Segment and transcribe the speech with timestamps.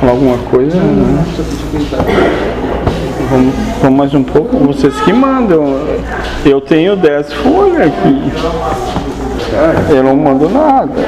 [0.00, 0.76] falar alguma coisa?
[0.76, 1.24] Né?
[3.30, 4.56] Vamos, vamos mais um pouco?
[4.56, 5.76] Vocês que mandam.
[6.44, 8.32] Eu tenho 10 folhas aqui.
[9.90, 10.90] Eu não mando nada.
[10.96, 11.06] Se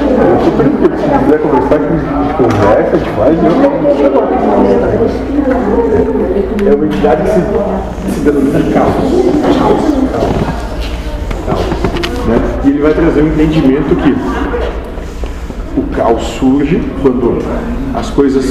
[1.25, 1.79] quiser conversar,
[2.37, 3.37] conversa, a faz.
[6.65, 7.41] É uma entidade que se,
[8.13, 8.93] se denomina caos.
[12.27, 12.39] Né?
[12.63, 14.15] E ele vai trazer um entendimento que
[15.75, 17.39] o caos surge quando
[17.93, 18.45] as coisas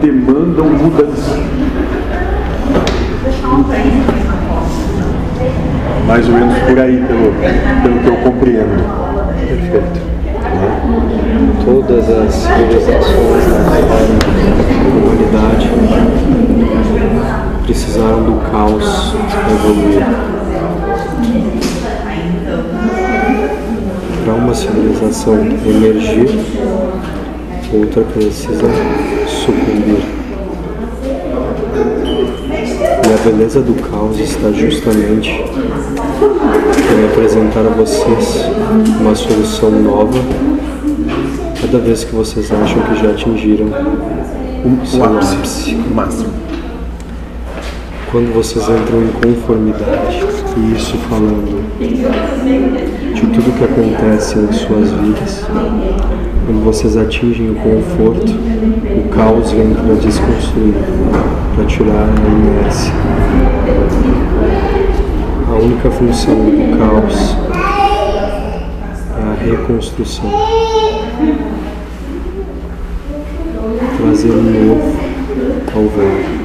[0.00, 1.38] demandam mudança.
[6.06, 7.32] Mais ou menos por aí, pelo,
[7.82, 8.82] pelo que eu compreendo.
[9.46, 10.08] Perfeito.
[11.64, 13.58] Todas as civilizações da
[14.96, 15.70] humanidade
[17.64, 19.14] precisaram do caos
[19.52, 20.06] evoluir.
[24.38, 25.34] Uma civilização
[25.66, 26.28] emergir,
[27.72, 28.68] outra precisa
[29.26, 30.02] sucumbir.
[33.04, 38.44] E a beleza do caos está justamente em apresentar a vocês
[39.00, 40.18] uma solução nova
[41.60, 43.66] cada vez que vocês acham que já atingiram
[44.64, 45.74] o seu ápice.
[45.94, 46.32] máximo.
[48.10, 50.24] Quando vocês entram em conformidade,
[50.56, 55.44] e isso falando de tudo que acontece em suas vidas,
[56.46, 60.74] quando vocês atingem o conforto, o caos vem para desconstruir,
[61.54, 62.94] para tirar a inércia.
[65.50, 67.36] A única função do caos
[69.18, 70.30] é a reconstrução.
[73.98, 74.96] Trazer o novo
[75.74, 76.37] ao velho.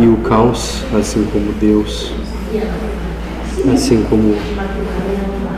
[0.00, 2.10] E o caos, assim como Deus,
[3.70, 4.34] assim como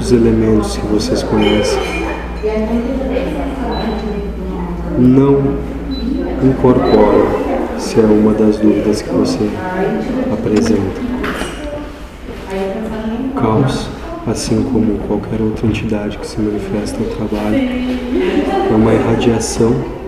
[0.00, 1.78] os elementos que vocês conhecem,
[4.98, 5.58] não
[6.42, 9.48] incorporam se é uma das dúvidas que você
[10.32, 11.00] apresenta.
[13.30, 13.86] O caos,
[14.26, 17.58] assim como qualquer outra entidade que se manifesta no trabalho,
[18.68, 20.01] é uma irradiação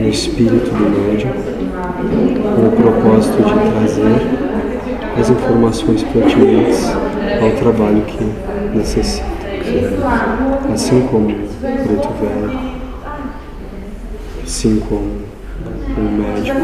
[0.00, 1.32] no espírito do médium
[2.54, 4.20] com o propósito de trazer
[5.18, 6.88] as informações pertinentes
[7.40, 8.24] ao trabalho que
[8.74, 9.26] necessita.
[10.72, 12.60] Assim como preto velho,
[14.44, 15.20] assim como
[15.96, 16.60] o médico,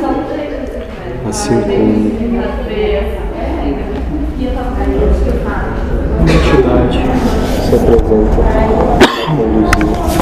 [1.29, 1.83] assim como
[6.21, 6.99] uma entidade
[7.69, 10.16] se apresenta a conduzir,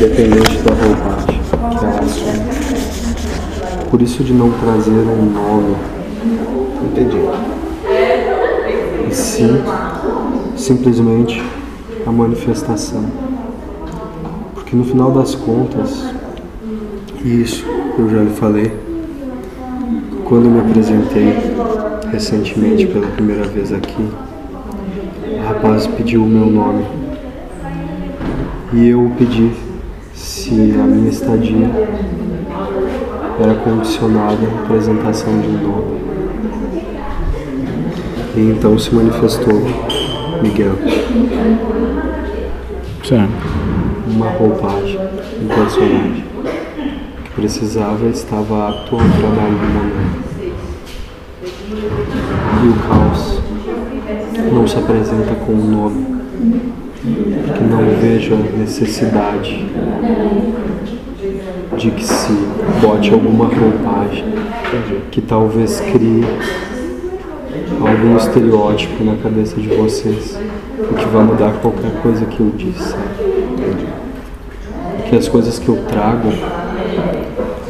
[0.00, 0.72] independente da
[2.00, 2.40] assume.
[3.90, 5.76] Por isso de não trazer um nome,
[6.86, 7.18] Entendi.
[9.10, 9.62] e sim
[10.56, 11.42] simplesmente
[12.06, 13.04] a manifestação.
[14.54, 16.02] Porque no final das contas,
[17.22, 17.66] isso
[17.98, 18.72] eu já lhe falei,
[20.24, 21.34] quando me apresentei
[22.10, 24.08] recentemente pela primeira vez aqui,
[25.38, 26.86] o rapaz pediu o meu nome.
[28.72, 29.50] E eu pedi
[30.20, 31.70] se a minha estadia
[33.42, 36.00] era condicionada à apresentação de um nome.
[38.36, 39.62] E então se manifestou
[40.42, 40.76] Miguel,
[43.02, 43.30] Certo.
[44.06, 44.98] uma roupagem,
[45.42, 46.24] um personagem
[47.24, 50.30] que precisava e estava apto ao trabalho do momento.
[52.62, 53.40] E o caos
[54.52, 56.10] não se apresenta com um nome
[57.02, 59.66] que não veja necessidade
[61.76, 62.32] de que se
[62.82, 64.24] bote alguma roupagem
[65.10, 66.24] que talvez crie
[67.80, 70.38] algum estereótipo na cabeça de vocês,
[70.78, 72.94] o que vai mudar qualquer coisa que eu disse.
[74.96, 76.28] Porque as coisas que eu trago,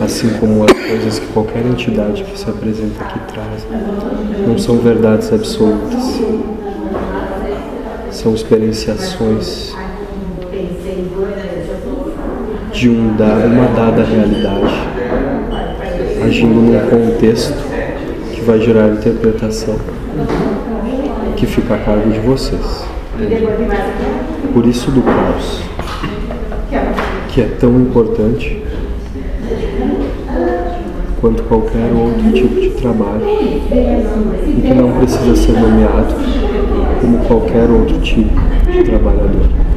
[0.00, 3.66] assim como as coisas que qualquer entidade que se apresenta aqui traz,
[4.46, 6.20] não são verdades absolutas.
[8.10, 9.74] São experienciações
[12.72, 14.74] de um da- uma dada realidade,
[16.24, 17.54] agindo num contexto
[18.32, 19.76] que vai gerar interpretação,
[21.36, 22.84] que fica a cargo de vocês.
[24.52, 25.62] Por isso do caos,
[27.28, 28.62] que é tão importante
[31.20, 36.14] quanto qualquer outro tipo de trabalho e que não precisa ser nomeado
[37.00, 38.34] como qualquer outro tipo
[38.70, 39.69] de trabalhador.